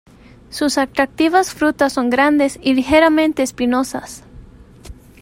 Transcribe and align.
Sus 0.49 0.79
atractivas 0.79 1.53
frutas 1.53 1.93
son 1.93 2.09
grandes 2.09 2.57
y 2.63 2.73
ligeramente 2.73 3.43
espinosas. 3.43 4.23